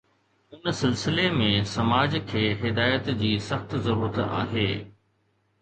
ان 0.55 0.71
سلسلي 0.77 1.25
۾ 1.41 1.49
سماج 1.73 2.17
کي 2.31 2.43
هدايت 2.63 3.13
جي 3.21 3.31
سخت 3.49 3.79
ضرورت 3.89 4.19
آهي. 4.27 4.69